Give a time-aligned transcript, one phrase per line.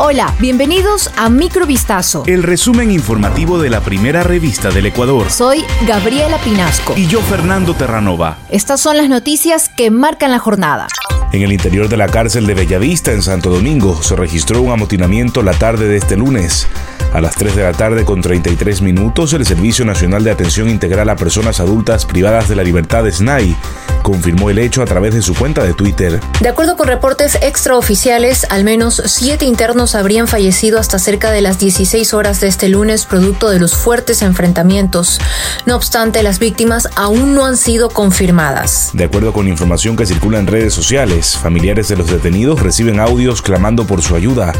[0.00, 2.22] Hola, bienvenidos a Microvistazo.
[2.28, 5.28] El resumen informativo de la primera revista del Ecuador.
[5.28, 6.94] Soy Gabriela Pinasco.
[6.96, 8.38] Y yo, Fernando Terranova.
[8.48, 10.86] Estas son las noticias que marcan la jornada.
[11.32, 15.42] En el interior de la cárcel de Bellavista, en Santo Domingo, se registró un amotinamiento
[15.42, 16.68] la tarde de este lunes.
[17.12, 21.08] A las 3 de la tarde con 33 minutos, el Servicio Nacional de Atención Integral
[21.10, 23.56] a Personas Adultas Privadas de la Libertad, SNAI,
[24.02, 26.20] confirmó el hecho a través de su cuenta de Twitter.
[26.40, 31.58] De acuerdo con reportes extraoficiales, al menos siete internos habrían fallecido hasta cerca de las
[31.58, 35.20] 16 horas de este lunes producto de los fuertes enfrentamientos.
[35.66, 38.90] No obstante, las víctimas aún no han sido confirmadas.
[38.92, 43.42] De acuerdo con información que circula en redes sociales, familiares de los detenidos reciben audios
[43.42, 44.52] clamando por su ayuda.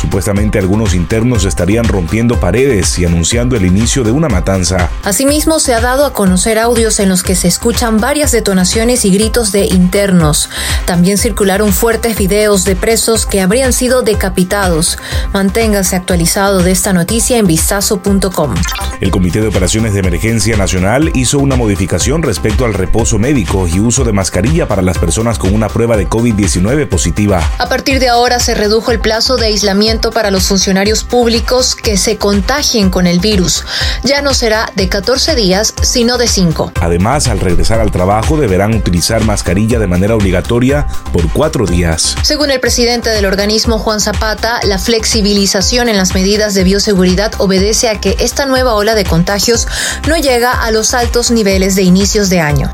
[0.00, 4.90] Supuestamente algunos internos estarían rompiendo paredes y anunciando el inicio de una matanza.
[5.04, 9.10] Asimismo, se ha dado a conocer audios en los que se escuchan varias detonaciones y
[9.10, 10.48] gritos de internos.
[10.86, 14.96] También circularon fuertes videos de presos que habrían sido decapitados.
[15.34, 18.54] Manténgase actualizado de esta noticia en vistazo.com.
[19.02, 23.78] El Comité de Operaciones de Emergencia Nacional hizo una modificación respecto al reposo médico y
[23.78, 27.42] uso de mascarilla para las personas con una prueba de COVID-19 positiva.
[27.58, 31.98] A partir de ahora se redujo el plazo de aislamiento para los funcionarios públicos que
[31.98, 33.66] se contagien con el virus.
[34.02, 36.72] Ya no será de 14 días, sino de 5.
[36.80, 38.38] Además, al regresar al trabajo
[38.70, 42.14] utilizar mascarilla de manera obligatoria por cuatro días.
[42.22, 47.88] Según el presidente del organismo, Juan Zapata, la flexibilización en las medidas de bioseguridad obedece
[47.88, 49.66] a que esta nueva ola de contagios
[50.08, 52.70] no llega a los altos niveles de inicios de año.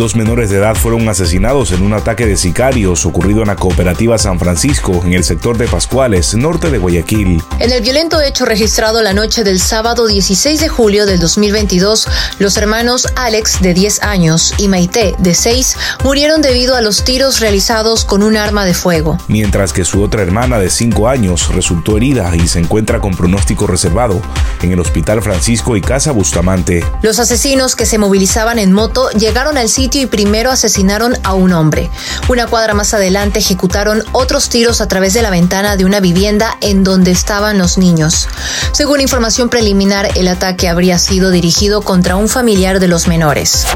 [0.00, 4.16] Dos menores de edad fueron asesinados en un ataque de sicarios ocurrido en la cooperativa
[4.16, 7.42] San Francisco, en el sector de Pascuales, norte de Guayaquil.
[7.58, 12.56] En el violento hecho registrado la noche del sábado 16 de julio del 2022, los
[12.56, 18.06] hermanos Alex, de 10 años, y Maite, de 6, murieron debido a los tiros realizados
[18.06, 19.18] con un arma de fuego.
[19.28, 23.66] Mientras que su otra hermana, de 5 años, resultó herida y se encuentra con pronóstico
[23.66, 24.22] reservado
[24.62, 26.82] en el Hospital Francisco y Casa Bustamante.
[27.02, 31.90] Los asesinos que se movilizaban en moto llegaron al y primero asesinaron a un hombre.
[32.28, 36.56] Una cuadra más adelante ejecutaron otros tiros a través de la ventana de una vivienda
[36.60, 38.28] en donde estaban los niños.
[38.72, 43.66] Según información preliminar, el ataque habría sido dirigido contra un familiar de los menores.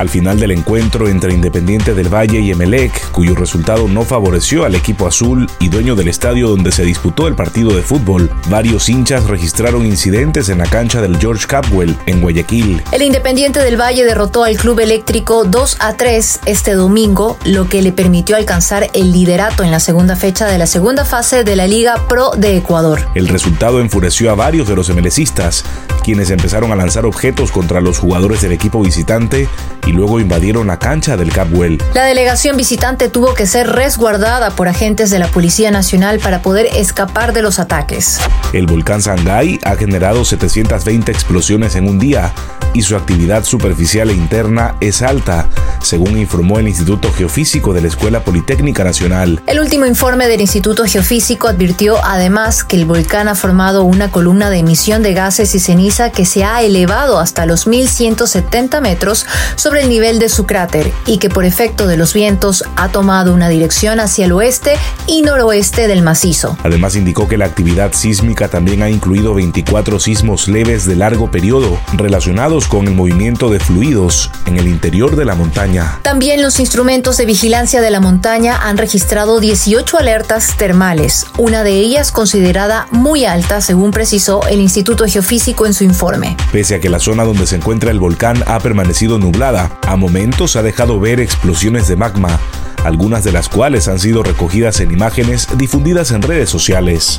[0.00, 4.74] Al final del encuentro entre Independiente del Valle y Emelec, cuyo resultado no favoreció al
[4.74, 9.24] equipo azul y dueño del estadio donde se disputó el partido de fútbol, varios hinchas
[9.24, 12.82] registraron incidentes en la cancha del George Capwell en Guayaquil.
[12.92, 17.82] El Independiente del Valle derrotó al Club Eléctrico 2 a 3 este domingo, lo que
[17.82, 21.66] le permitió alcanzar el liderato en la segunda fecha de la segunda fase de la
[21.66, 23.06] Liga Pro de Ecuador.
[23.14, 25.62] El resultado enfureció a varios de los emelecistas,
[26.10, 29.48] quienes empezaron a lanzar objetos contra los jugadores del equipo visitante
[29.86, 31.80] y luego invadieron la cancha del Capwell.
[31.94, 36.66] La delegación visitante tuvo que ser resguardada por agentes de la Policía Nacional para poder
[36.74, 38.18] escapar de los ataques.
[38.52, 42.34] El volcán Sangay ha generado 720 explosiones en un día
[42.72, 45.48] y su actividad superficial e interna es alta,
[45.82, 49.42] según informó el Instituto Geofísico de la Escuela Politécnica Nacional.
[49.46, 54.50] El último informe del Instituto Geofísico advirtió además que el volcán ha formado una columna
[54.50, 59.26] de emisión de gases y ceniza que se ha elevado hasta los 1170 metros
[59.56, 63.34] sobre el nivel de su cráter y que por efecto de los vientos ha tomado
[63.34, 64.74] una dirección hacia el oeste
[65.06, 66.56] y noroeste del macizo.
[66.62, 71.78] Además indicó que la actividad sísmica también ha incluido 24 sismos leves de largo periodo
[71.94, 75.98] relacionados con el movimiento de fluidos en el interior de la montaña.
[76.02, 81.72] También los instrumentos de vigilancia de la montaña han registrado 18 alertas termales, una de
[81.72, 86.36] ellas considerada muy alta según precisó el Instituto Geofísico en su informe.
[86.52, 90.56] Pese a que la zona donde se encuentra el volcán ha permanecido nublada, a momentos
[90.56, 92.38] ha dejado ver explosiones de magma,
[92.84, 97.18] algunas de las cuales han sido recogidas en imágenes difundidas en redes sociales.